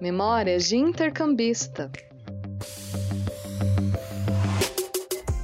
[0.00, 1.92] Memórias de Intercambista.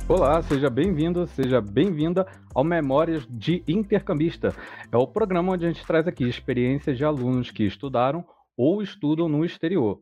[0.09, 4.55] Olá, seja bem-vindo, seja bem-vinda ao Memórias de Intercambista.
[4.91, 8.25] É o programa onde a gente traz aqui experiências de alunos que estudaram
[8.57, 10.01] ou estudam no exterior.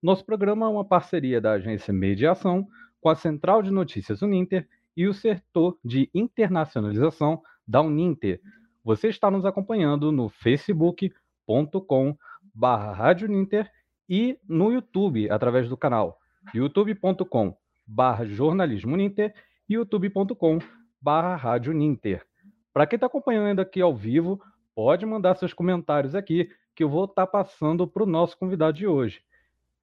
[0.00, 2.64] Nosso programa é uma parceria da agência Mediação
[3.00, 8.40] com a Central de Notícias Uninter e o setor de internacionalização da Uninter.
[8.84, 12.16] Você está nos acompanhando no facebook.com
[12.54, 12.94] barra
[14.08, 16.18] e no YouTube, através do canal
[16.54, 17.56] youtube.com
[17.86, 19.34] barra jornalismo Uninter
[19.68, 20.58] e youtube.com
[21.00, 22.24] barra rádio Ninter.
[22.72, 24.40] Para quem está acompanhando aqui ao vivo,
[24.74, 28.76] pode mandar seus comentários aqui, que eu vou estar tá passando para o nosso convidado
[28.76, 29.22] de hoje.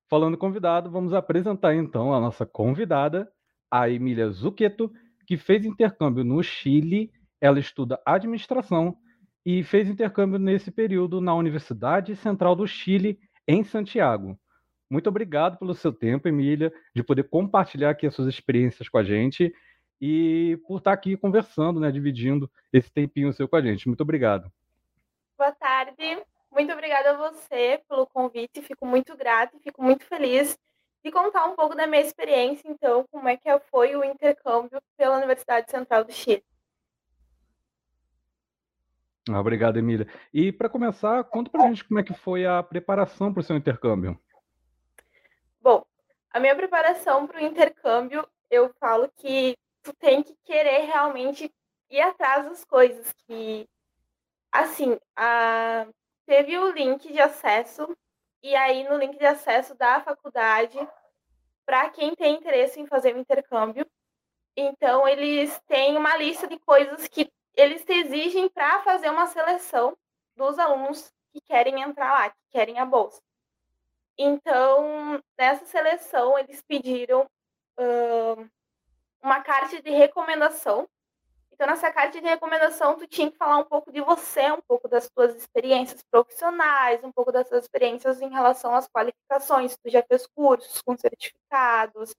[0.10, 3.32] Falando convidado, vamos apresentar então a nossa convidada,
[3.72, 4.92] a Emília Zucchetto,
[5.26, 7.12] que fez intercâmbio no Chile,
[7.42, 8.96] ela estuda administração
[9.46, 14.40] e fez intercâmbio nesse período na Universidade Central do Chile, em Santiago.
[14.90, 19.04] Muito obrigado pelo seu tempo, Emília, de poder compartilhar aqui as suas experiências com a
[19.04, 19.54] gente
[20.00, 23.88] e por estar aqui conversando, né, dividindo esse tempinho seu com a gente.
[23.88, 24.52] Muito obrigado.
[25.38, 26.22] Boa tarde.
[26.52, 28.62] Muito obrigada a você pelo convite.
[28.62, 30.58] Fico muito grata e fico muito feliz
[31.04, 35.18] de contar um pouco da minha experiência, então, como é que foi o intercâmbio pela
[35.18, 36.44] Universidade Central do Chile.
[39.30, 40.08] Obrigado, Emília.
[40.34, 43.44] E para começar, conta para a gente como é que foi a preparação para o
[43.44, 44.20] seu intercâmbio.
[45.62, 45.86] Bom,
[46.32, 51.50] a minha preparação para o intercâmbio, eu falo que tu tem que querer realmente
[51.90, 53.68] ir atrás das coisas que
[54.52, 55.88] assim, a...
[56.26, 57.96] teve o link de acesso
[58.42, 60.78] e aí no link de acesso da faculdade
[61.66, 63.86] para quem tem interesse em fazer o intercâmbio.
[64.56, 69.98] Então eles têm uma lista de coisas que eles te exigem para fazer uma seleção
[70.36, 73.22] dos alunos que querem entrar lá, que querem a bolsa.
[74.18, 77.28] Então, nessa seleção, eles pediram
[77.80, 78.50] uh,
[79.22, 80.88] uma carta de recomendação.
[81.52, 84.88] Então, nessa carta de recomendação, tu tinha que falar um pouco de você, um pouco
[84.88, 89.78] das tuas experiências profissionais, um pouco das tuas experiências em relação às qualificações.
[89.78, 92.14] Tu já fez cursos com certificados,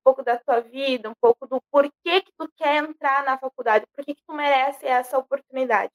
[0.00, 3.86] um pouco da tua vida, um pouco do porquê que tu quer entrar na faculdade,
[3.94, 5.92] por que tu merece essa oportunidade.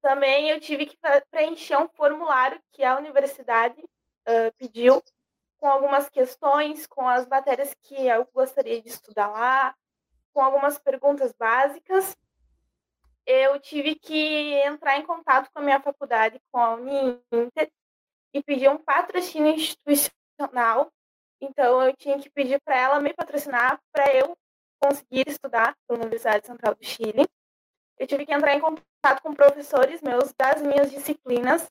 [0.00, 0.96] Também eu tive que
[1.30, 5.02] preencher um formulário que a universidade uh, pediu,
[5.58, 9.74] com algumas questões, com as matérias que eu gostaria de estudar lá,
[10.32, 12.16] com algumas perguntas básicas.
[13.26, 17.70] Eu tive que entrar em contato com a minha faculdade, com a Uninter,
[18.32, 20.92] e pedir um patrocínio institucional
[21.40, 24.36] então eu tinha que pedir para ela me patrocinar para eu
[24.80, 27.26] conseguir estudar na Universidade Central do Chile.
[27.98, 31.68] Eu tive que entrar em contato com professores meus das minhas disciplinas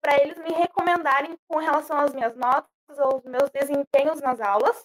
[0.00, 2.68] para eles me recomendarem com relação às minhas notas,
[2.98, 4.84] aos meus desempenhos nas aulas.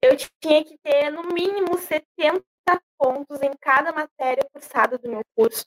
[0.00, 2.44] Eu tinha que ter no mínimo 70
[2.96, 5.66] pontos em cada matéria cursada do meu curso.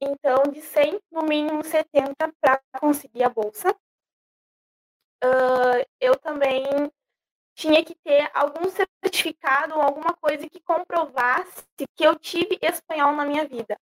[0.00, 3.74] Então, de 100, no mínimo 70 para conseguir a bolsa
[5.24, 6.64] uh, eu também
[7.54, 13.24] tinha que ter algum certificado ou alguma coisa que comprovasse que eu tive espanhol na
[13.24, 13.78] minha vida.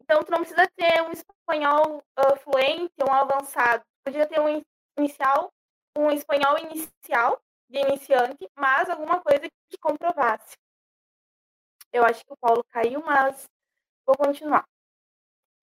[0.00, 3.84] Então, tu não precisa ter um espanhol uh, fluente ou um avançado.
[4.04, 4.62] Podia ter um
[4.96, 5.52] inicial,
[5.96, 10.56] um espanhol inicial, de iniciante, mas alguma coisa que comprovasse.
[11.92, 13.48] Eu acho que o Paulo caiu, mas
[14.06, 14.64] vou continuar.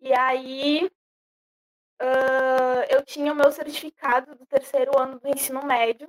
[0.02, 0.92] E aí,
[2.90, 6.08] eu tinha o meu certificado do terceiro ano do ensino médio,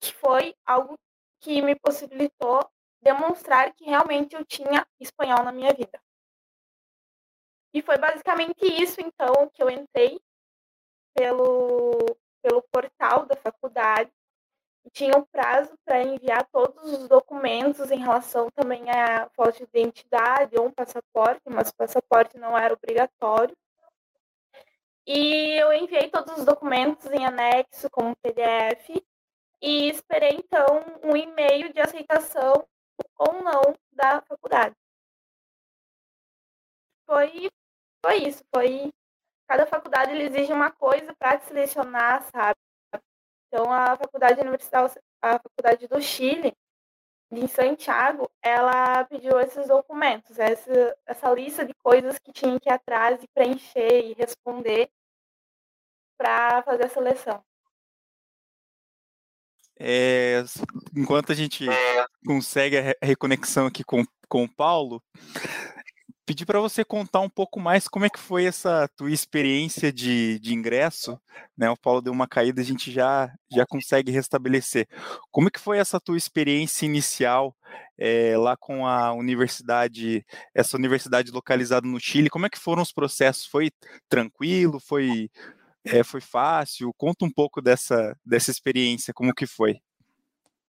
[0.00, 0.98] que foi algo
[1.40, 2.68] que me possibilitou
[3.00, 6.00] demonstrar que realmente eu tinha espanhol na minha vida.
[7.72, 10.18] E foi basicamente isso, então, que eu entrei
[11.14, 14.10] pelo, pelo portal da faculdade.
[14.92, 20.56] Tinha um prazo para enviar todos os documentos em relação também à foto de identidade
[20.56, 23.56] ou um passaporte, mas o passaporte não era obrigatório.
[25.06, 28.90] E eu enviei todos os documentos em anexo como PDF
[29.62, 30.66] e esperei então
[31.04, 32.66] um e-mail de aceitação
[33.16, 34.74] ou não da faculdade.
[37.06, 37.48] Foi,
[38.04, 38.92] foi isso, foi
[39.46, 42.58] cada faculdade ele exige uma coisa para selecionar, sabe?
[43.46, 46.52] Então a faculdade universidade, a faculdade do Chile,
[47.30, 52.72] de Santiago, ela pediu esses documentos, essa, essa lista de coisas que tinha que ir
[52.72, 54.90] atrás e preencher e responder
[56.16, 57.44] para fazer a seleção.
[59.78, 60.42] É,
[60.96, 61.66] enquanto a gente
[62.24, 65.02] consegue a reconexão aqui com, com o Paulo,
[66.26, 70.40] pedir para você contar um pouco mais como é que foi essa tua experiência de,
[70.40, 71.20] de ingresso,
[71.56, 71.70] né?
[71.70, 74.88] O Paulo deu uma caída, a gente já já consegue restabelecer.
[75.30, 77.54] Como é que foi essa tua experiência inicial
[77.96, 82.28] é, lá com a universidade, essa universidade localizada no Chile?
[82.28, 83.46] Como é que foram os processos?
[83.46, 83.70] Foi
[84.08, 84.80] tranquilo?
[84.80, 85.30] Foi
[85.86, 86.92] é, foi fácil?
[86.96, 89.80] Conta um pouco dessa dessa experiência, como que foi?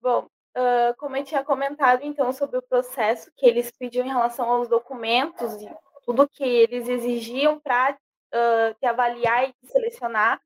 [0.01, 0.27] Bom,
[0.57, 4.69] uh, como eu tinha comentado então sobre o processo que eles pediam em relação aos
[4.69, 5.69] documentos e
[6.05, 10.41] tudo que eles exigiam para uh, te avaliar e te selecionar.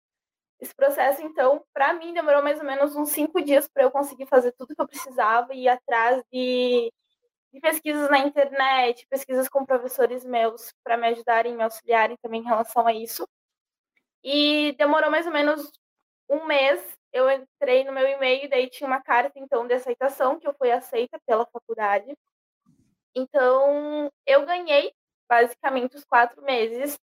[0.58, 4.26] Esse processo, então, para mim, demorou mais ou menos uns cinco dias para eu conseguir
[4.26, 6.90] fazer tudo que eu precisava e ir atrás de,
[7.52, 12.46] de pesquisas na internet, pesquisas com professores meus para me ajudarem, me auxiliarem também em
[12.46, 13.28] relação a isso.
[14.22, 15.70] E demorou mais ou menos
[16.28, 20.38] um mês eu entrei no meu e-mail e daí tinha uma carta então de aceitação
[20.38, 22.14] que eu fui aceita pela faculdade.
[23.14, 24.92] Então eu ganhei
[25.26, 26.98] basicamente os quatro meses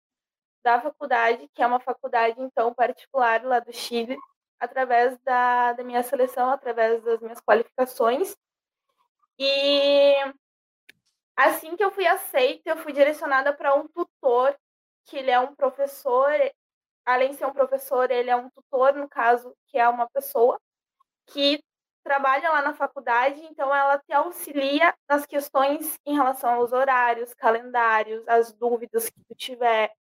[0.63, 4.18] da faculdade, que é uma faculdade então particular lá do Chile,
[4.60, 8.38] através da, da minha seleção, através das minhas qualificações.
[9.39, 10.13] E
[11.36, 14.56] assim que eu fui aceita, eu fui direcionada para um tutor,
[15.06, 16.31] que ele é um professor
[17.05, 20.59] além de ser um professor, ele é um tutor, no caso, que é uma pessoa
[21.27, 21.63] que
[22.03, 28.27] trabalha lá na faculdade, então ela te auxilia nas questões em relação aos horários, calendários,
[28.27, 29.91] as dúvidas que tu tiver.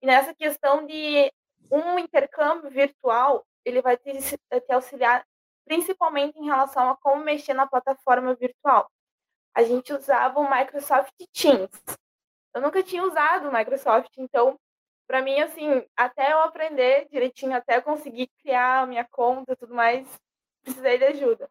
[0.00, 1.30] E nessa questão de
[1.70, 5.24] um intercâmbio virtual, ele vai te, te auxiliar
[5.64, 8.90] principalmente em relação a como mexer na plataforma virtual.
[9.54, 11.70] A gente usava o Microsoft Teams.
[12.54, 14.58] Eu nunca tinha usado o Microsoft, então
[15.06, 19.56] para mim, assim, até eu aprender direitinho, até eu conseguir criar a minha conta e
[19.56, 20.06] tudo mais,
[20.62, 21.50] precisei de ajuda.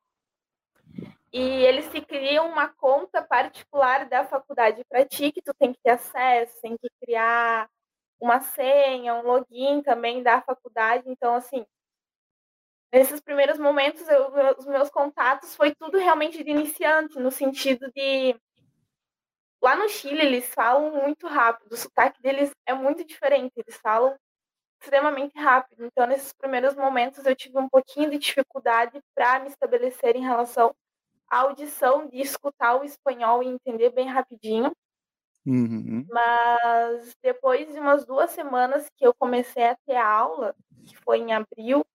[1.33, 5.79] E eles te criam uma conta particular da faculdade para ti, que tu tem que
[5.81, 7.69] ter acesso, tem que criar
[8.19, 11.09] uma senha, um login também da faculdade.
[11.09, 11.65] Então, assim,
[12.91, 18.35] nesses primeiros momentos, eu, os meus contatos foi tudo realmente de iniciante, no sentido de
[19.61, 24.17] Lá no Chile, eles falam muito rápido, o sotaque deles é muito diferente, eles falam
[24.81, 25.85] extremamente rápido.
[25.85, 30.73] Então, nesses primeiros momentos, eu tive um pouquinho de dificuldade para me estabelecer em relação
[31.29, 34.71] à audição, de escutar o espanhol e entender bem rapidinho.
[35.45, 36.07] Uhum.
[36.09, 40.55] Mas depois de umas duas semanas que eu comecei a ter aula,
[40.87, 41.85] que foi em abril,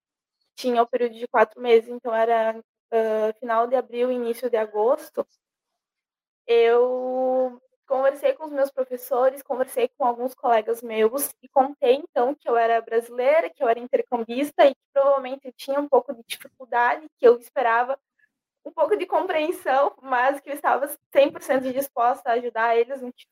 [0.54, 5.26] tinha o período de quatro meses, então era uh, final de abril, início de agosto
[6.46, 12.48] eu conversei com os meus professores, conversei com alguns colegas meus e contei então que
[12.48, 16.22] eu era brasileira, que eu era intercambista e que provavelmente eu tinha um pouco de
[16.26, 17.98] dificuldade, que eu esperava
[18.64, 23.26] um pouco de compreensão, mas que eu estava 100% disposta a ajudar eles no que,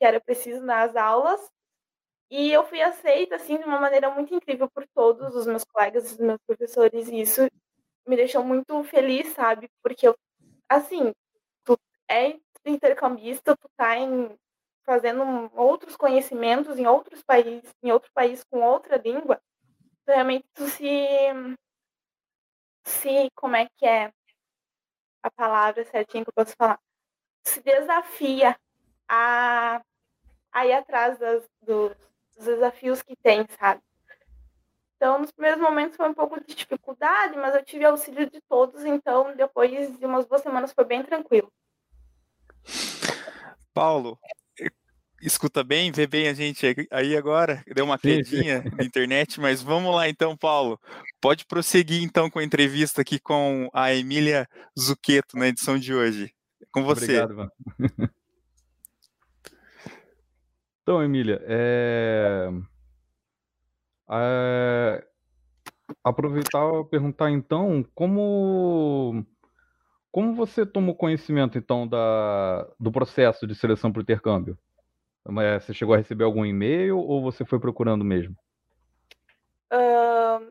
[0.00, 1.40] era preciso nas aulas.
[2.30, 6.12] E eu fui aceita assim de uma maneira muito incrível por todos os meus colegas,
[6.12, 7.42] os meus professores, e isso
[8.06, 9.70] me deixou muito feliz, sabe?
[9.82, 10.16] Porque eu
[10.68, 11.12] assim,
[12.10, 14.36] é intercambista, tu tá em,
[14.84, 15.22] fazendo
[15.54, 19.40] outros conhecimentos em outros países, em outro país com outra língua,
[20.06, 20.86] realmente tu se
[22.84, 24.12] se como é que é
[25.22, 26.78] a palavra certinha que eu posso falar,
[27.44, 28.58] se desafia
[29.08, 29.82] a,
[30.52, 31.92] a ir atrás das, dos,
[32.36, 33.82] dos desafios que tem, sabe?
[34.96, 38.84] Então, nos primeiros momentos foi um pouco de dificuldade, mas eu tive auxílio de todos,
[38.84, 41.52] então depois de umas duas semanas foi bem tranquilo.
[43.78, 44.18] Paulo,
[45.22, 47.62] escuta bem, vê bem a gente aí agora.
[47.72, 50.80] Deu uma quedinha na internet, mas vamos lá então, Paulo.
[51.20, 56.34] Pode prosseguir então com a entrevista aqui com a Emília Zucchetto na edição de hoje.
[56.72, 57.20] Com você.
[57.20, 57.50] Obrigado, Ivan.
[60.82, 62.48] então, Emília, é...
[64.10, 65.06] É...
[66.02, 69.24] aproveitar e perguntar então como
[70.10, 74.58] como você tomou conhecimento, então, da, do processo de seleção para o intercâmbio?
[75.40, 78.34] É, você chegou a receber algum e-mail ou você foi procurando mesmo?
[79.72, 80.50] Uh,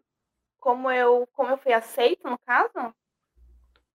[0.60, 2.94] como, eu, como eu fui aceito, no caso?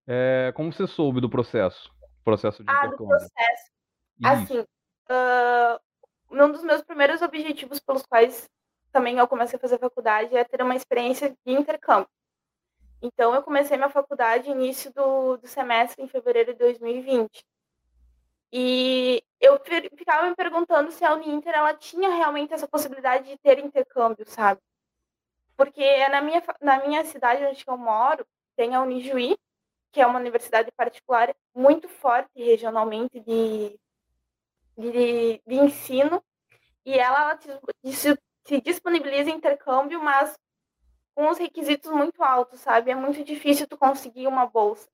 [0.07, 1.93] É, como você soube do processo?
[2.25, 3.07] Processo de ah, intercâmbio.
[3.07, 3.73] do processo.
[4.19, 4.29] Isso.
[4.29, 5.81] Assim, uh,
[6.31, 8.51] um dos meus primeiros objetivos pelos quais
[8.91, 12.09] também eu comecei a fazer faculdade é ter uma experiência de intercâmbio.
[13.03, 17.45] Então, eu comecei minha faculdade início do, do semestre, em fevereiro de 2020.
[18.53, 19.59] E eu
[19.97, 24.61] ficava me perguntando se a Uninter ela tinha realmente essa possibilidade de ter intercâmbio, sabe?
[25.57, 29.37] Porque na minha, na minha cidade onde eu moro, tem a Unijuí,
[29.91, 33.79] que é uma universidade particular muito forte regionalmente de,
[34.77, 36.23] de, de ensino
[36.85, 37.41] e ela, ela
[37.85, 40.37] se, se disponibiliza intercâmbio, mas
[41.15, 42.91] com os requisitos muito altos, sabe?
[42.91, 44.89] É muito difícil tu conseguir uma bolsa.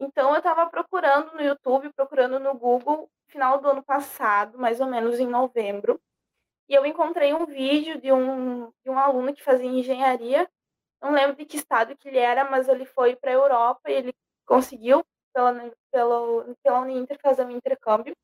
[0.00, 4.86] Então eu estava procurando no YouTube, procurando no Google, final do ano passado, mais ou
[4.86, 6.00] menos em novembro,
[6.68, 10.48] e eu encontrei um vídeo de um, de um aluno que fazia engenharia.
[11.00, 13.94] Não lembro de que estado que ele era, mas ele foi para a Europa e
[13.94, 14.14] ele
[14.46, 15.52] conseguiu, pela,
[15.90, 18.16] pela, pela Uninter, fazer um intercâmbio.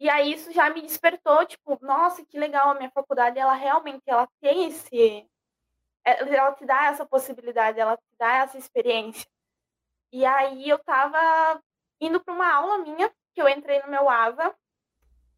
[0.00, 4.02] E aí isso já me despertou, tipo, nossa, que legal, a minha faculdade, ela realmente,
[4.06, 5.28] ela tem esse...
[6.04, 9.26] É, ela te dá essa possibilidade, ela te dá essa experiência.
[10.12, 11.62] E aí eu tava
[12.00, 14.54] indo para uma aula minha, que eu entrei no meu AVA,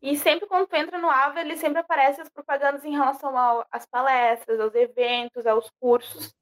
[0.02, 3.34] e sempre quando tu entra no AVA, ele sempre aparece as propagandas em relação
[3.70, 6.34] às palestras, aos eventos, aos cursos.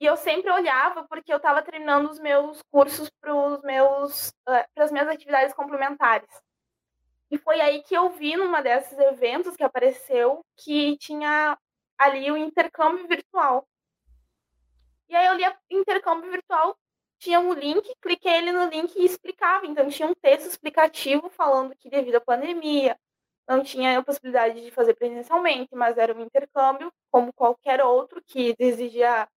[0.00, 3.32] E eu sempre olhava porque eu estava treinando os meus cursos para
[3.62, 6.28] meus para as minhas atividades complementares.
[7.30, 11.58] E foi aí que eu vi numa desses eventos que apareceu que tinha
[11.98, 13.66] ali o intercâmbio virtual.
[15.08, 16.76] E aí eu li intercâmbio virtual
[17.18, 19.66] tinha um link, cliquei ele no link e explicava.
[19.66, 22.98] Então tinha um texto explicativo falando que devido à pandemia
[23.48, 28.54] não tinha a possibilidade de fazer presencialmente, mas era um intercâmbio como qualquer outro que
[28.58, 29.28] exigia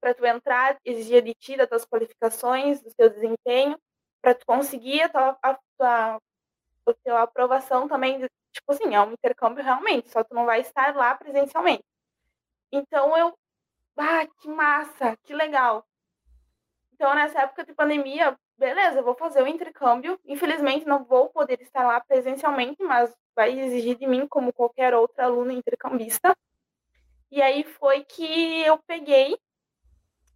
[0.00, 3.78] para tu entrar, exigia de ti das tuas qualificações, do teu desempenho,
[4.22, 6.16] para tu conseguir a tua, a, tua,
[6.86, 10.96] a tua aprovação também, tipo assim, é um intercâmbio realmente, só tu não vai estar
[10.96, 11.84] lá presencialmente.
[12.72, 13.36] Então eu,
[13.96, 15.84] ah, que massa, que legal.
[16.94, 20.20] Então, nessa época de pandemia, beleza, vou fazer o intercâmbio.
[20.24, 25.24] Infelizmente, não vou poder estar lá presencialmente, mas vai exigir de mim, como qualquer outra
[25.24, 26.36] aluna intercambista.
[27.30, 29.38] E aí foi que eu peguei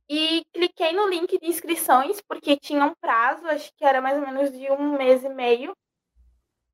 [0.08, 4.26] e cliquei no link de inscrições, porque tinha um prazo, acho que era mais ou
[4.26, 5.76] menos de um mês e meio.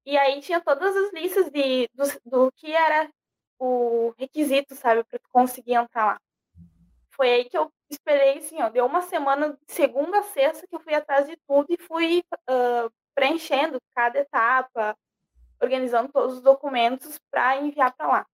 [0.06, 3.10] E aí tinha todas as listas de, do, do que era
[3.60, 6.20] o requisito, sabe, para conseguir entrar lá.
[7.10, 10.80] Foi aí que eu esperei, assim, ó, deu uma semana segunda a sexta que eu
[10.80, 14.96] fui atrás de tudo e fui uh, preenchendo cada etapa,
[15.60, 18.26] organizando todos os documentos para enviar para lá.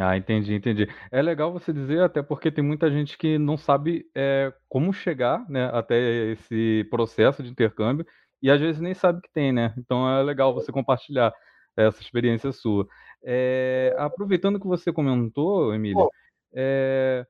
[0.00, 0.88] Ah, entendi, entendi.
[1.10, 5.46] É legal você dizer, até porque tem muita gente que não sabe é, como chegar
[5.48, 8.06] né, até esse processo de intercâmbio
[8.42, 9.74] e às vezes nem sabe que tem, né?
[9.76, 11.32] Então é legal você compartilhar
[11.76, 12.86] essa experiência sua.
[13.22, 16.06] É, aproveitando que você comentou, Emília,
[16.52, 17.26] é,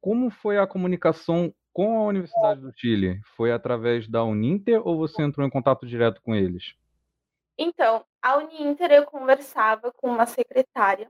[0.00, 3.20] como foi a comunicação com a Universidade do Chile?
[3.36, 6.74] Foi através da Uninter ou você entrou em contato direto com eles?
[7.56, 11.08] Então, a Uninter eu conversava com uma secretária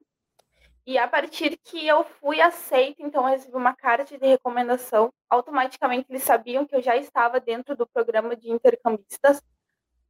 [0.88, 5.12] e a partir que eu fui aceita, então eu recebi uma carta de recomendação.
[5.28, 9.42] Automaticamente eles sabiam que eu já estava dentro do programa de intercambistas.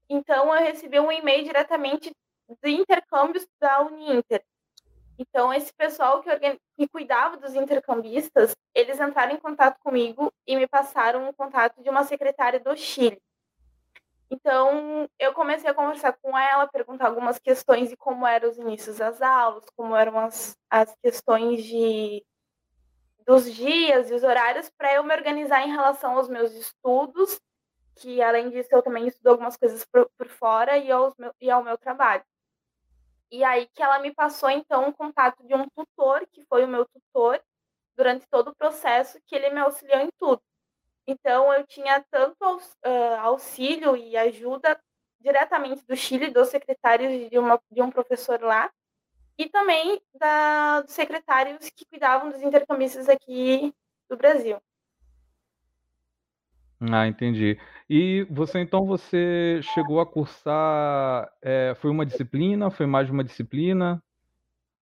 [0.08, 2.12] Então eu recebi um e-mail diretamente
[2.62, 4.44] de intercâmbios da Uninter.
[5.18, 6.30] Então, esse pessoal que,
[6.76, 11.90] que cuidava dos intercambistas, eles entraram em contato comigo e me passaram o contato de
[11.90, 13.20] uma secretária do Chile.
[14.30, 18.98] Então, eu comecei a conversar com ela, perguntar algumas questões de como eram os inícios
[18.98, 22.24] das aulas, como eram as, as questões de
[23.26, 27.38] dos dias e os horários, para eu me organizar em relação aos meus estudos,
[27.96, 31.50] que além disso eu também estudo algumas coisas por, por fora, e, aos meu, e
[31.50, 32.24] ao meu trabalho.
[33.30, 36.68] E aí que ela me passou, então, o contato de um tutor, que foi o
[36.68, 37.40] meu tutor,
[37.97, 40.42] durante todo o processo, que ele me auxiliou em tudo.
[41.06, 42.61] Então, eu tinha tanto
[43.23, 44.80] auxílio e ajuda
[45.20, 48.70] diretamente do Chile, dos secretários de, uma, de um professor lá,
[49.37, 53.75] e também da, dos secretários que cuidavam dos intercambistas aqui
[54.08, 54.61] do Brasil.
[56.80, 57.58] Ah, entendi.
[57.90, 63.25] E você então você chegou a cursar, é, foi uma disciplina, foi mais de uma
[63.25, 64.02] disciplina?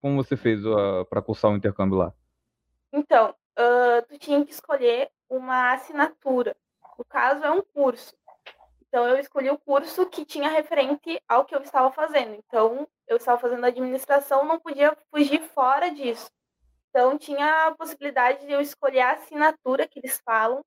[0.03, 0.61] Como você fez
[1.09, 2.13] para cursar o intercâmbio lá?
[2.93, 6.57] Então, uh, tu tinha que escolher uma assinatura.
[6.99, 8.15] No caso, é um curso.
[8.89, 12.35] Então, eu escolhi o curso que tinha referente ao que eu estava fazendo.
[12.35, 16.31] Então, eu estava fazendo administração, não podia fugir fora disso.
[16.91, 20.65] Então, tinha a possibilidade de eu escolher a assinatura que eles falam,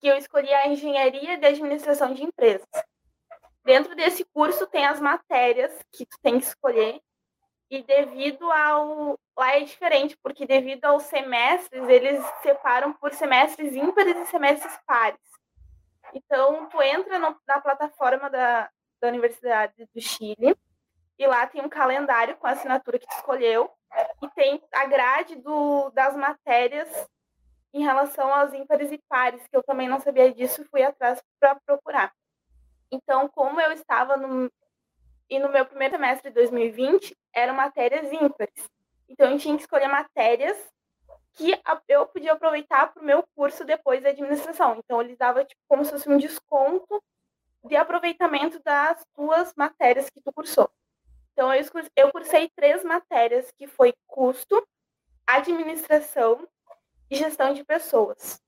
[0.00, 2.68] que eu escolhi a engenharia de administração de empresas.
[3.64, 7.00] Dentro desse curso tem as matérias que tu tem que escolher
[7.70, 14.16] e devido ao lá é diferente porque devido aos semestres eles separam por semestres ímpares
[14.16, 15.20] e semestres pares.
[16.14, 20.56] Então tu entra no, na plataforma da, da Universidade do Chile
[21.18, 23.70] e lá tem um calendário com a assinatura que tu escolheu
[24.22, 26.88] e tem a grade do, das matérias
[27.76, 31.54] em relação aos ímpares e pares, que eu também não sabia disso fui atrás para
[31.56, 32.10] procurar.
[32.90, 34.50] Então, como eu estava no
[35.28, 38.70] e no meu primeiro semestre de 2020 eram matérias ímpares.
[39.08, 40.56] Então eu tinha que escolher matérias
[41.32, 44.78] que eu podia aproveitar para o meu curso depois de administração.
[44.78, 47.02] Então eles davam tipo como se fosse um desconto
[47.64, 50.70] de aproveitamento das tuas matérias que tu cursou.
[51.32, 51.64] Então eu,
[51.96, 54.66] eu cursei três matérias que foi custo,
[55.26, 56.48] administração
[57.10, 58.42] e gestão de pessoas.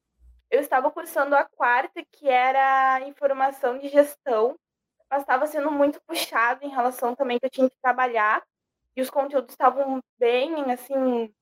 [0.50, 4.58] Eu estava cursando a quarta, que era informação de gestão,
[5.10, 8.42] mas estava sendo muito puxado em relação também que eu tinha que trabalhar
[8.96, 11.32] e os conteúdos estavam bem, assim,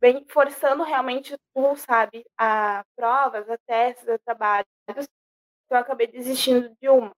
[0.00, 4.68] bem forçando realmente tu, sabe, a provas, a testes, a trabalhos.
[4.88, 5.04] Então
[5.70, 7.14] eu acabei desistindo de uma.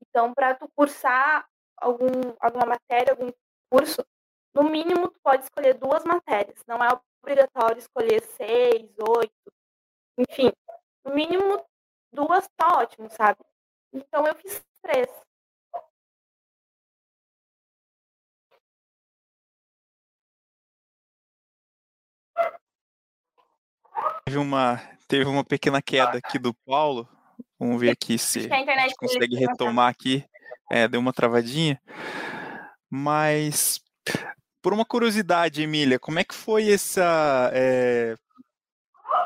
[0.00, 1.46] Então, para tu cursar
[1.76, 2.10] algum,
[2.40, 3.30] alguma matéria, algum
[3.70, 4.04] curso,
[4.54, 6.62] no mínimo tu pode escolher duas matérias.
[6.66, 6.88] Não é
[7.22, 9.52] obrigatório escolher seis, oito,
[10.18, 10.52] enfim.
[11.04, 11.64] No mínimo
[12.12, 13.40] duas tá ótimo, sabe?
[13.92, 15.08] Então eu fiz três.
[24.24, 27.08] Teve uma, teve uma pequena queda aqui do Paulo.
[27.58, 30.24] Vamos ver aqui se a, a gente consegue retomar aqui.
[30.70, 31.80] É, deu uma travadinha.
[32.90, 33.80] Mas,
[34.62, 38.14] por uma curiosidade, Emília, como é que foi essa, é,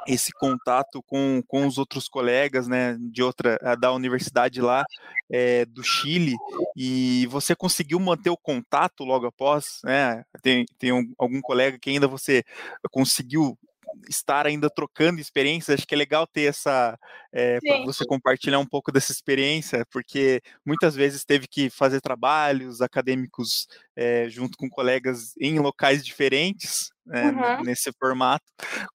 [0.07, 4.85] esse contato com, com os outros colegas, né, de outra, da universidade lá,
[5.31, 6.35] é, do Chile,
[6.75, 11.91] e você conseguiu manter o contato logo após, né, tem, tem um, algum colega que
[11.91, 12.43] ainda você
[12.91, 13.59] conseguiu
[14.09, 16.99] estar ainda trocando experiências, acho que é legal ter essa,
[17.33, 22.81] é, para você compartilhar um pouco dessa experiência, porque muitas vezes teve que fazer trabalhos
[22.81, 27.65] acadêmicos é, junto com colegas em locais diferentes, né, uhum.
[27.65, 28.45] nesse formato.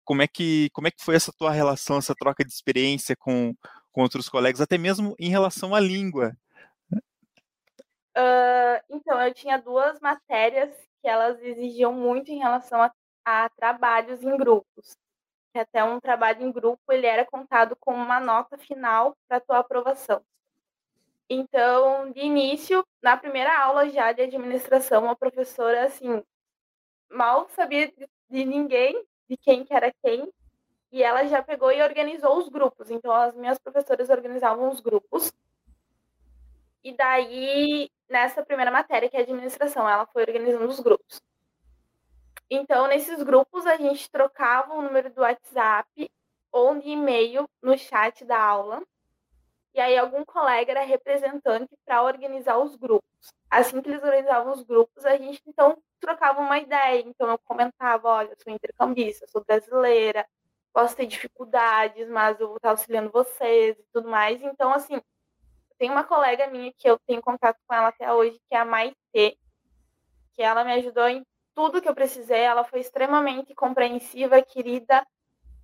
[0.04, 3.54] Como é que como é que foi essa tua relação, essa troca de experiência com,
[3.92, 6.36] com outros colegas, até mesmo em relação à língua?
[8.18, 10.70] Uh, então, eu tinha duas matérias
[11.02, 12.92] que elas exigiam muito em relação a
[13.26, 14.98] a trabalhos em grupos.
[15.54, 20.24] Até um trabalho em grupo ele era contado como uma nota final para tua aprovação.
[21.30, 26.24] Então, de início, na primeira aula já de administração, a professora assim
[27.10, 27.92] mal sabia
[28.30, 30.32] de ninguém, de quem que era quem,
[30.92, 32.90] e ela já pegou e organizou os grupos.
[32.90, 35.32] Então, as minhas professoras organizavam os grupos.
[36.84, 41.22] E daí, nessa primeira matéria, que é administração, ela foi organizando os grupos.
[42.54, 46.12] Então, nesses grupos, a gente trocava o número do WhatsApp
[46.52, 48.84] ou de e-mail no chat da aula.
[49.74, 53.08] E aí, algum colega era representante para organizar os grupos.
[53.50, 57.02] Assim que eles organizavam os grupos, a gente então trocava uma ideia.
[57.06, 60.28] Então, eu comentava: olha, eu sou intercambista, sou brasileira,
[60.74, 64.42] posso ter dificuldades, mas eu vou estar auxiliando vocês e tudo mais.
[64.44, 65.02] Então, assim,
[65.78, 68.66] tem uma colega minha que eu tenho contato com ela até hoje, que é a
[68.66, 69.38] Maitê,
[70.34, 71.24] que ela me ajudou em
[71.56, 72.42] tudo que eu precisei.
[72.42, 75.06] Ela foi extremamente compreensiva, querida.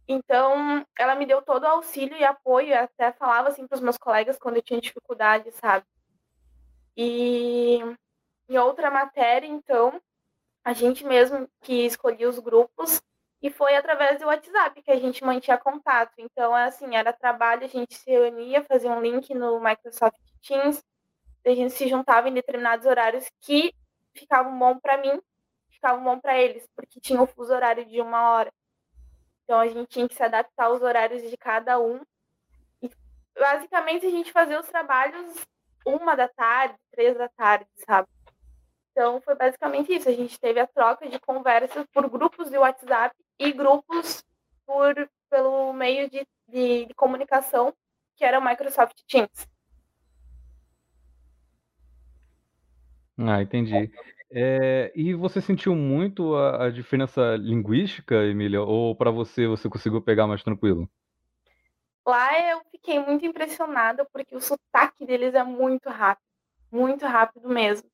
[0.08, 2.73] Então, ela me deu todo o auxílio e apoio.
[2.73, 5.86] Eu até falava assim para os meus colegas quando eu tinha dificuldade, sabe?
[6.95, 7.80] E
[8.50, 10.02] em outra matéria, então,
[10.63, 13.02] a gente mesmo que escolhia os grupos
[13.41, 16.13] e foi através do WhatsApp que a gente mantinha contato.
[16.17, 20.84] Então, é assim, era trabalho, a gente se reunia, fazia um link no Microsoft Teams,
[21.45, 23.73] a gente se juntava em determinados horários que
[24.13, 25.21] ficavam bom para mim
[25.78, 28.52] ficavam bom para eles, porque tinha o fuso horário de uma hora.
[29.44, 32.02] Então a gente tinha que se adaptar aos horários de cada um.
[32.82, 32.90] E
[33.40, 35.36] basicamente a gente fazia os trabalhos
[35.86, 38.10] uma da tarde, três da tarde, sabe?
[38.92, 40.10] Então foi basicamente isso.
[40.10, 44.24] A gente teve a troca de conversas por grupos de WhatsApp e grupos
[44.66, 44.94] por
[45.30, 47.74] pelo meio de, de, de comunicação
[48.16, 49.48] que era o Microsoft Teams.
[53.20, 53.92] Ah, entendi.
[54.30, 58.62] É, e você sentiu muito a, a diferença linguística, Emília?
[58.62, 60.90] Ou para você, você conseguiu pegar mais tranquilo?
[62.06, 66.26] Lá eu fiquei muito impressionada porque o sotaque deles é muito rápido,
[66.72, 67.90] muito rápido mesmo.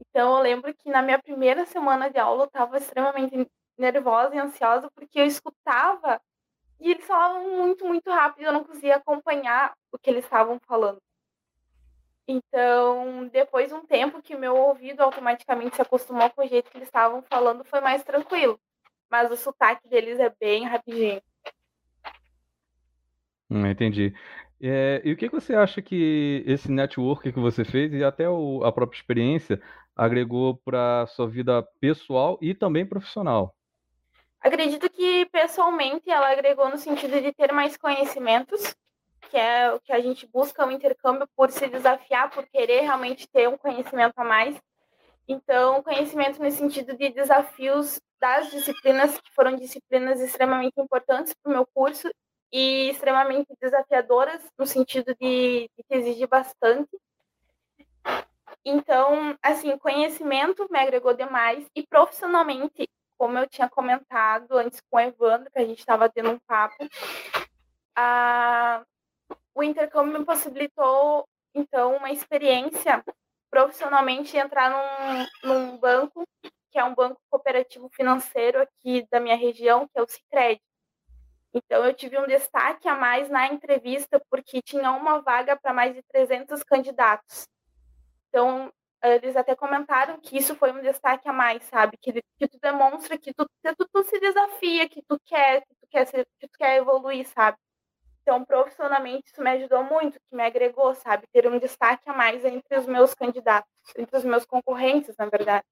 [0.00, 4.38] Então eu lembro que na minha primeira semana de aula eu estava extremamente nervosa e
[4.38, 6.20] ansiosa porque eu escutava
[6.80, 11.00] e eles falavam muito, muito rápido eu não conseguia acompanhar o que eles estavam falando.
[12.26, 16.78] Então, depois de um tempo que meu ouvido automaticamente se acostumou com o jeito que
[16.78, 18.58] eles estavam falando, foi mais tranquilo.
[19.10, 21.20] Mas o sotaque deles é bem rapidinho.
[23.50, 24.14] Hum, entendi.
[24.60, 28.64] É, e o que você acha que esse network que você fez e até o,
[28.64, 29.60] a própria experiência
[29.94, 33.54] agregou para sua vida pessoal e também profissional?
[34.40, 38.74] Acredito que pessoalmente ela agregou no sentido de ter mais conhecimentos
[39.30, 43.28] que é o que a gente busca o intercâmbio por se desafiar, por querer realmente
[43.28, 44.56] ter um conhecimento a mais.
[45.26, 51.54] Então, conhecimento no sentido de desafios das disciplinas, que foram disciplinas extremamente importantes para o
[51.54, 52.10] meu curso
[52.52, 56.90] e extremamente desafiadoras, no sentido de, de exigir bastante.
[58.64, 65.00] Então, assim, conhecimento me agregou demais e profissionalmente, como eu tinha comentado antes com o
[65.00, 66.76] Evandro, que a gente estava tendo um papo,
[67.96, 68.84] a...
[69.54, 73.04] o intercâmbio me possibilitou, então, uma experiência
[73.50, 76.26] profissionalmente entrar num, num banco,
[76.70, 80.60] que é um banco cooperativo financeiro aqui da minha região, que é o Cicred.
[81.54, 85.94] Então, eu tive um destaque a mais na entrevista, porque tinha uma vaga para mais
[85.94, 87.46] de 300 candidatos.
[88.28, 88.72] Então,
[89.04, 91.96] eles até comentaram que isso foi um destaque a mais, sabe?
[91.98, 95.86] Que, que tu demonstra que tu, que tu, se desafia, que tu quer, que tu
[95.88, 97.56] quer, ser, que tu quer evoluir, sabe?
[98.26, 101.26] Então, profissionalmente, isso me ajudou muito, que me agregou, sabe?
[101.30, 105.62] Ter um destaque a mais entre os meus candidatos, entre os meus concorrentes, na verdade.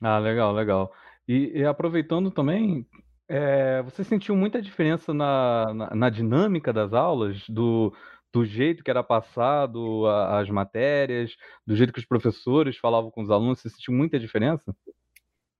[0.00, 0.90] Ah, legal, legal.
[1.28, 2.86] E, e aproveitando também,
[3.28, 7.94] é, você sentiu muita diferença na, na, na dinâmica das aulas, do,
[8.32, 13.30] do jeito que era passado as matérias, do jeito que os professores falavam com os
[13.30, 14.74] alunos, você sentiu muita diferença?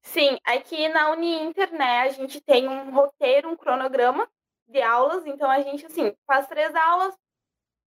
[0.00, 4.26] Sim, aqui na Uninter, né, a gente tem um roteiro, um cronograma
[4.68, 7.14] de aulas, então a gente, assim, faz três aulas,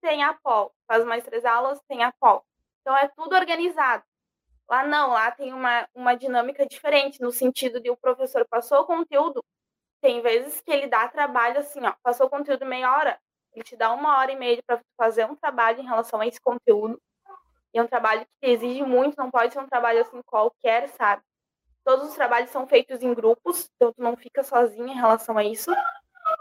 [0.01, 2.43] tem a POL, faz mais três aulas, tem a POL.
[2.81, 4.03] Então é tudo organizado.
[4.69, 8.85] Lá não, lá tem uma, uma dinâmica diferente, no sentido de o professor passou o
[8.85, 9.43] conteúdo,
[10.01, 13.19] tem vezes que ele dá trabalho assim, ó, passou o conteúdo meia hora,
[13.53, 16.39] ele te dá uma hora e meia para fazer um trabalho em relação a esse
[16.39, 17.01] conteúdo.
[17.73, 21.23] E é um trabalho que exige muito, não pode ser um trabalho assim qualquer, sabe?
[21.83, 25.43] Todos os trabalhos são feitos em grupos, então tu não fica sozinho em relação a
[25.43, 25.71] isso.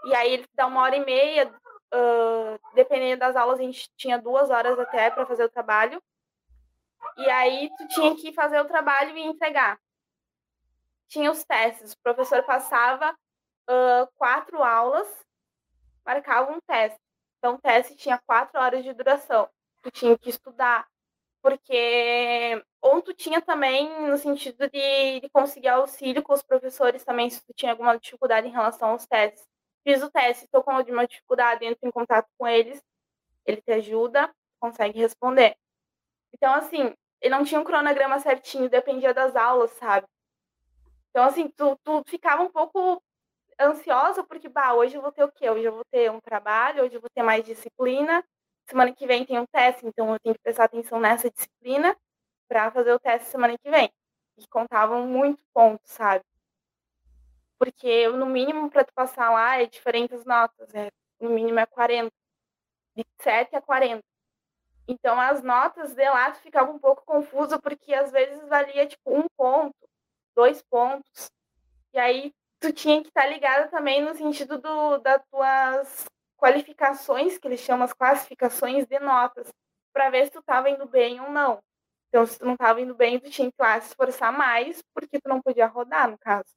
[0.04, 4.18] E aí ele dá uma hora e meia, uh, dependendo das aulas, a gente tinha
[4.18, 6.02] duas horas até para fazer o trabalho.
[7.16, 9.78] E aí tu tinha que fazer o trabalho e entregar.
[11.08, 15.08] Tinha os testes, o professor passava uh, quatro aulas,
[16.04, 17.00] marcava um teste.
[17.38, 19.48] Então, o teste tinha quatro horas de duração.
[19.82, 20.86] Tu tinha que estudar,
[21.40, 27.30] porque ou tu tinha também no sentido de, de conseguir auxílio com os professores também,
[27.30, 29.46] se tu tinha alguma dificuldade em relação aos testes.
[29.86, 32.82] Fiz o teste, estou com alguma dificuldade, entro em contato com eles,
[33.46, 35.56] ele te ajuda, consegue responder.
[36.34, 40.08] Então, assim, ele não tinha um cronograma certinho, dependia das aulas, sabe?
[41.10, 43.00] Então, assim, tu, tu ficava um pouco
[43.60, 45.48] ansiosa porque, bah, hoje eu vou ter o quê?
[45.48, 48.24] Hoje eu vou ter um trabalho, hoje eu vou ter mais disciplina.
[48.68, 51.96] Semana que vem tem um teste, então eu tenho que prestar atenção nessa disciplina
[52.48, 53.88] para fazer o teste semana que vem.
[54.36, 56.24] E contavam muito pontos, sabe?
[57.58, 60.90] Porque no mínimo para tu passar lá é diferentes notas, é,
[61.20, 62.12] no mínimo é 40.
[62.94, 64.02] De 7 a 40.
[64.88, 69.16] Então as notas de lá tu ficava um pouco confuso porque às vezes valia tipo
[69.16, 69.76] um ponto,
[70.34, 71.30] dois pontos.
[71.92, 77.38] E aí tu tinha que estar tá ligada também no sentido do, das tuas qualificações,
[77.38, 79.48] que eles chamam as classificações de notas,
[79.92, 81.60] para ver se tu estava indo bem ou não.
[82.08, 85.20] Então, se tu não estava indo bem, tu tinha que lá se esforçar mais, porque
[85.20, 86.48] tu não podia rodar, no caso.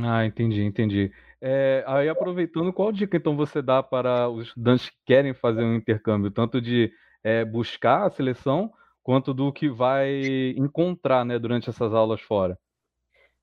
[0.00, 1.12] Ah, entendi, entendi.
[1.40, 5.74] É, aí, aproveitando, qual dica então você dá para os estudantes que querem fazer um
[5.74, 11.94] intercâmbio, tanto de é, buscar a seleção, quanto do que vai encontrar né, durante essas
[11.94, 12.58] aulas fora?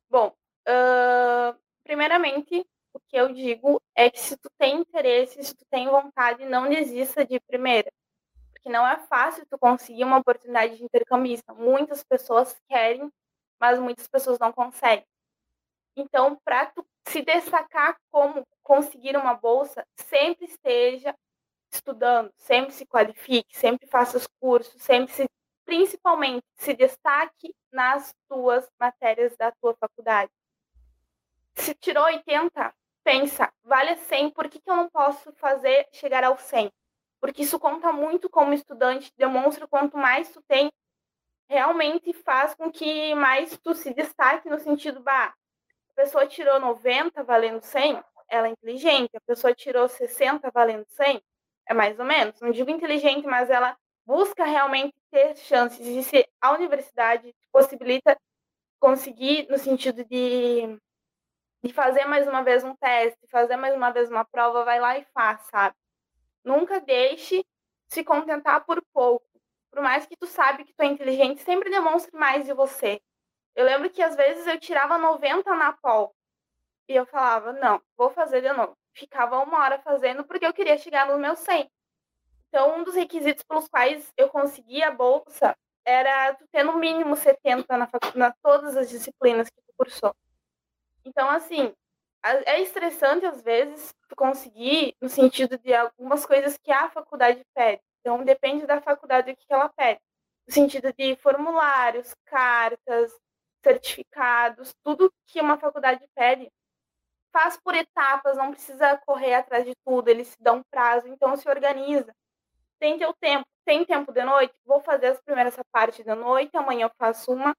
[0.10, 0.36] Bom,
[0.68, 5.88] uh, primeiramente, o que eu digo é que se tu tem interesse, se tu tem
[5.88, 7.90] vontade, não desista de primeira.
[8.52, 11.54] Porque não é fácil tu conseguir uma oportunidade de intercambista.
[11.54, 13.10] Muitas pessoas querem,
[13.60, 15.06] mas muitas pessoas não conseguem.
[15.96, 16.72] Então, para
[17.08, 21.16] se destacar como conseguir uma bolsa, sempre esteja
[21.72, 25.26] estudando, sempre se qualifique, sempre faça os cursos, sempre se
[25.66, 30.32] principalmente se destaque nas tuas matérias da tua faculdade.
[31.56, 32.74] Se tirou 80,
[33.04, 36.72] pensa, vale 100, por que, que eu não posso fazer chegar ao 100?
[37.20, 40.72] Porque isso conta muito como estudante, demonstra quanto mais tu tem,
[41.50, 45.34] realmente faz com que mais tu se destaque no sentido, bah,
[45.92, 51.22] a pessoa tirou 90 valendo 100, ela é inteligente, a pessoa tirou 60 valendo 100,
[51.68, 56.28] é mais ou menos, não digo inteligente, mas ela busca realmente ter chances e se
[56.40, 58.18] a universidade possibilita
[58.80, 60.80] conseguir no sentido de,
[61.64, 64.98] de fazer mais uma vez um teste, fazer mais uma vez uma prova, vai lá
[64.98, 65.76] e faz, sabe?
[66.44, 67.46] Nunca deixe
[67.88, 69.26] se contentar por pouco.
[69.70, 73.02] Por mais que tu sabe que tu é inteligente, sempre demonstre mais de você.
[73.56, 76.14] Eu lembro que às vezes eu tirava 90 na POL.
[76.88, 78.76] E eu falava, não, vou fazer de novo.
[78.94, 81.70] Ficava uma hora fazendo porque eu queria chegar no meu 100.
[82.50, 87.16] Então, um dos requisitos pelos quais eu consegui a bolsa era tu ter no mínimo
[87.16, 90.14] 70 na, na todas as disciplinas que tu cursou.
[91.06, 91.74] Então, assim,
[92.24, 97.82] é estressante às vezes tu conseguir no sentido de algumas coisas que a faculdade pede.
[98.02, 100.00] Então, depende da faculdade o que ela pede.
[100.48, 103.18] No sentido de formulários, cartas,
[103.64, 106.52] certificados, tudo que uma faculdade pede,
[107.32, 111.48] faz por etapas, não precisa correr atrás de tudo, eles se dão prazo, então se
[111.50, 112.14] organiza.
[112.80, 114.54] Tem teu tempo, tem tempo de noite?
[114.66, 117.56] Vou fazer as primeiras essa parte da noite, amanhã eu faço uma.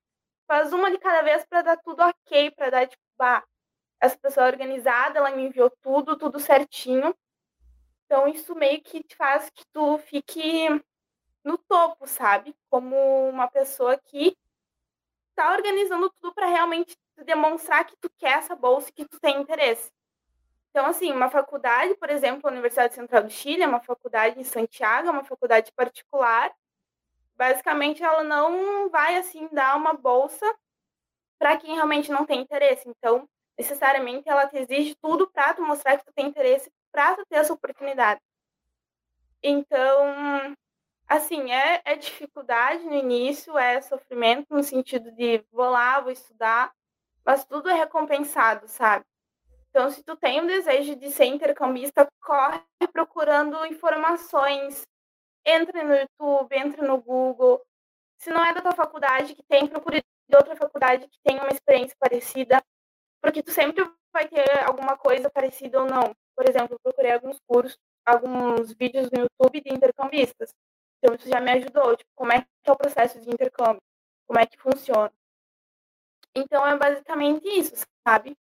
[0.47, 3.45] Faz uma de cada vez para dar tudo ok, para dar tipo, bah,
[4.01, 7.15] essa pessoa é organizada, ela me enviou tudo, tudo certinho.
[8.05, 10.69] Então isso meio que faz que tu fique
[11.45, 12.55] no topo, sabe?
[12.69, 12.97] Como
[13.29, 14.37] uma pessoa que
[15.35, 19.41] tá organizando tudo para realmente demonstrar que tu quer essa bolsa e que tu tem
[19.41, 19.91] interesse.
[20.71, 24.45] Então, assim, uma faculdade, por exemplo, a Universidade Central do Chile, é uma faculdade em
[24.45, 26.51] Santiago, é uma faculdade particular.
[27.37, 30.47] Basicamente, ela não vai, assim, dar uma bolsa
[31.39, 32.89] para quem realmente não tem interesse.
[32.89, 37.27] Então, necessariamente, ela te exige tudo para tu mostrar que tu tem interesse, para tu
[37.27, 38.21] ter essa oportunidade.
[39.43, 40.55] Então,
[41.09, 46.73] assim, é, é dificuldade no início, é sofrimento no sentido de vou lá, vou estudar,
[47.25, 49.05] mas tudo é recompensado, sabe?
[49.71, 52.61] Então, se tu tem o desejo de ser intercambista, corre
[52.93, 54.87] procurando informações.
[55.45, 57.61] Entre no YouTube, entre no Google.
[58.19, 61.51] Se não é da tua faculdade que tem, procure de outra faculdade que tenha uma
[61.51, 62.63] experiência parecida,
[63.21, 66.15] porque tu sempre vai ter alguma coisa parecida ou não.
[66.37, 70.55] Por exemplo, eu procurei alguns cursos, alguns vídeos no YouTube de intercambistas.
[71.03, 71.97] Então, isso já me ajudou.
[71.97, 73.83] Tipo, como é que é o processo de intercâmbio?
[74.27, 75.13] Como é que funciona?
[76.35, 77.75] Então, é basicamente isso,
[78.07, 78.37] sabe?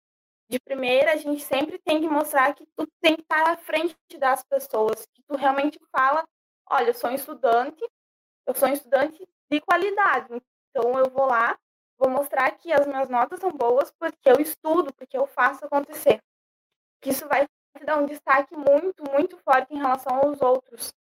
[0.50, 3.96] de primeira, a gente sempre tem que mostrar que tu tem que estar à frente
[4.18, 6.28] das pessoas, que tu realmente fala,
[6.68, 7.88] olha, eu sou um estudante,
[8.48, 11.56] eu sou um estudante de qualidade, então eu vou lá,
[12.00, 16.20] vou mostrar que as minhas notas são boas porque eu estudo, porque eu faço acontecer.
[17.00, 20.92] Que isso vai te dar um destaque muito, muito forte em relação aos outros.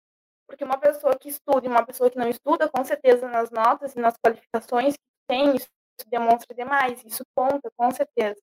[0.49, 3.93] Porque uma pessoa que estuda e uma pessoa que não estuda, com certeza nas notas
[3.95, 5.69] e nas qualificações que tem, isso
[6.07, 8.41] demonstra demais, isso conta, com certeza.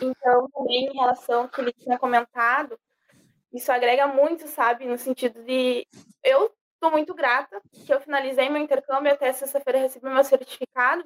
[0.00, 2.78] Então, também em relação ao que ele tinha comentado,
[3.52, 4.86] isso agrega muito, sabe?
[4.86, 5.86] No sentido de.
[6.22, 11.02] Eu estou muito grata que eu finalizei meu intercâmbio até sexta-feira recebi meu certificado.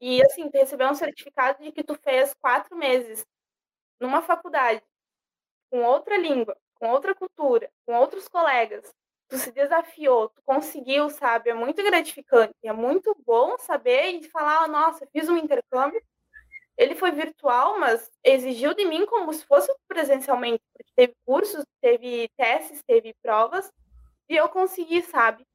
[0.00, 3.24] E, assim, receber um certificado de que tu fez quatro meses
[4.00, 4.82] numa faculdade,
[5.70, 8.92] com outra língua, com outra cultura, com outros colegas,
[9.28, 11.50] tu se desafiou, tu conseguiu, sabe?
[11.50, 16.02] É muito gratificante, é muito bom saber e falar, oh, nossa, fiz um intercâmbio
[16.80, 22.30] ele foi virtual, mas exigiu de mim como se fosse presencialmente, porque teve cursos, teve
[22.38, 23.70] testes, teve provas,
[24.26, 25.46] e eu consegui, sabe?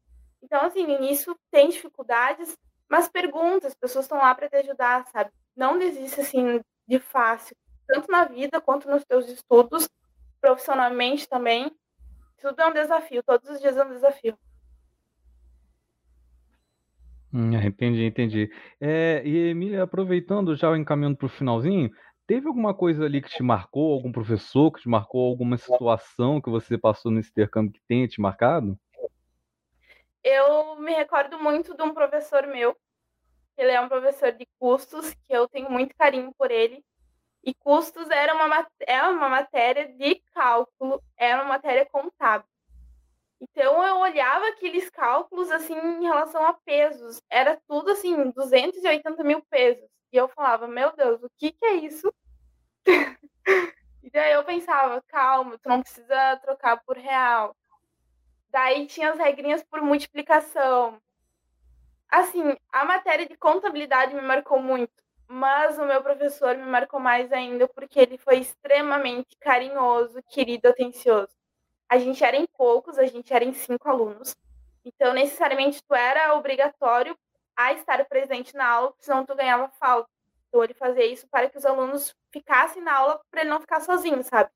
[0.43, 2.55] Então, assim, no início tem dificuldades,
[2.87, 5.31] mas pergunta, as pessoas estão lá para te ajudar, sabe?
[5.55, 9.89] Não desiste, assim, de fácil, tanto na vida quanto nos teus estudos,
[10.45, 11.71] profissionalmente também.
[12.39, 14.37] Tudo é um desafio, todos os dias é um desafio.
[17.33, 18.51] Hum, entendi, entendi.
[18.79, 21.89] É, e Emília, aproveitando já encaminhando para o finalzinho,
[22.27, 26.51] teve alguma coisa ali que te marcou, algum professor que te marcou, alguma situação que
[26.51, 28.77] você passou nesse intercâmbio que tenha te marcado?
[30.23, 32.77] Eu me recordo muito de um professor meu.
[33.57, 36.83] Ele é um professor de custos, que eu tenho muito carinho por ele.
[37.45, 42.49] E custos era uma, é uma matéria de cálculo, era uma matéria contábil.
[43.39, 47.21] Então eu olhava aqueles cálculos assim em relação a pesos.
[47.29, 49.87] Era tudo assim, 280 mil pesos.
[50.11, 52.11] E eu falava, meu Deus, o que, que é isso?
[54.03, 57.55] e daí eu pensava, calma, tu não precisa trocar por real.
[58.49, 60.99] Daí tinha as regrinhas por multiplicação.
[62.09, 64.93] Assim, a matéria de contabilidade me marcou muito,
[65.27, 71.35] mas o meu professor me marcou mais ainda porque ele foi extremamente carinhoso, querido, atencioso
[71.89, 74.35] a gente era em poucos, a gente era em cinco alunos.
[74.83, 77.17] Então, necessariamente, tu era obrigatório
[77.55, 80.09] a estar presente na aula, senão tu ganhava falta.
[80.47, 83.79] Então, ele fazia isso para que os alunos ficassem na aula, para ele não ficar
[83.81, 84.49] sozinho, sabe?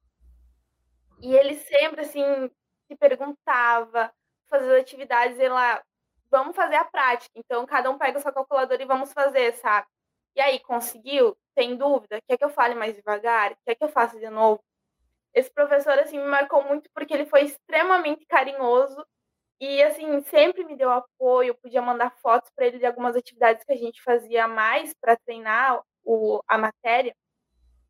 [1.22, 2.50] E ele sempre, assim,
[2.88, 4.12] se perguntava,
[4.50, 5.82] fazia atividades, e lá,
[6.30, 7.32] vamos fazer a prática.
[7.36, 9.88] Então, cada um pega a sua calculadora e vamos fazer, sabe?
[10.36, 11.38] E aí, conseguiu?
[11.56, 12.22] Tem dúvida?
[12.28, 13.58] Quer que eu fale mais devagar?
[13.66, 14.64] Quer que eu faça de novo?
[15.34, 19.06] esse professor assim me marcou muito porque ele foi extremamente carinhoso
[19.62, 23.74] E, assim, sempre me deu apoio, podia mandar fotos para ele de algumas atividades que
[23.74, 27.16] a gente fazia mais para treinar o, a matéria.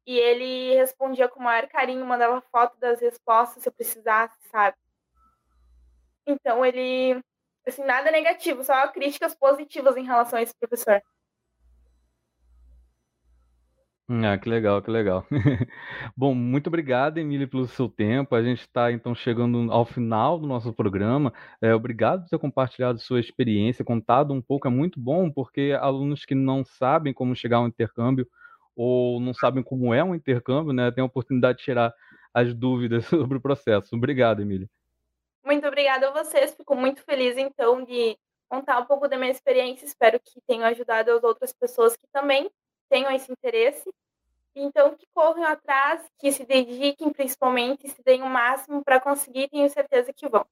[0.07, 4.77] E ele respondia com o maior carinho, mandava foto das respostas se eu precisasse, sabe?
[6.27, 7.21] Então, ele,
[7.67, 11.01] assim, nada negativo, só críticas positivas em relação a esse professor.
[14.11, 15.23] Ah, que legal, que legal.
[16.17, 18.33] Bom, muito obrigado, Emília, pelo seu tempo.
[18.33, 21.31] A gente está então chegando ao final do nosso programa.
[21.61, 24.67] É, obrigado por ter compartilhado sua experiência, contado um pouco.
[24.67, 28.27] É muito bom, porque alunos que não sabem como chegar ao intercâmbio
[28.75, 31.93] ou não sabem como é um intercâmbio, né, têm a oportunidade de tirar
[32.33, 33.95] as dúvidas sobre o processo.
[33.95, 34.67] Obrigado, Emília.
[35.45, 36.55] Muito obrigada a vocês.
[36.55, 38.17] Fico muito feliz, então, de
[38.47, 39.85] contar um pouco da minha experiência.
[39.85, 42.49] Espero que tenha ajudado as outras pessoas que também
[42.89, 43.89] tenham esse interesse.
[44.55, 49.69] Então, que corram atrás, que se dediquem principalmente, se deem o máximo para conseguir, tenho
[49.69, 50.45] certeza que vão.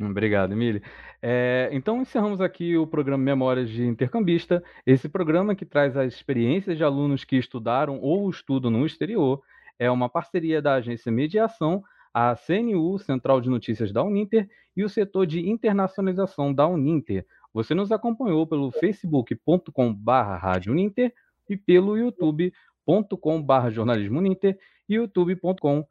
[0.00, 0.80] Obrigado, Emília.
[1.20, 6.76] É, então, encerramos aqui o programa Memórias de Intercambista, esse programa que traz as experiências
[6.76, 9.42] de alunos que estudaram ou estudam no exterior.
[9.76, 11.82] É uma parceria da agência Mediação,
[12.14, 17.26] a CNU, Central de Notícias da Uninter, e o setor de internacionalização da Uninter.
[17.52, 20.12] Você nos acompanhou pelo facebook.com.br
[20.72, 21.12] Uninter
[21.48, 24.58] e pelo youtube.com.br jornalismo e
[24.88, 25.86] youtube.com.br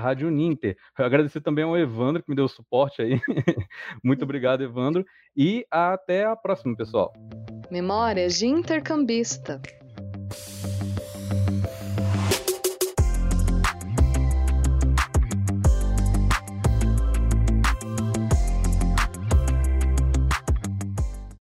[0.00, 0.76] Rádio Uninter.
[0.98, 3.20] Eu agradecer também ao Evandro que me deu suporte aí.
[4.02, 5.04] Muito obrigado, Evandro.
[5.36, 7.12] E até a próxima, pessoal.
[7.70, 9.60] Memórias de Intercambista.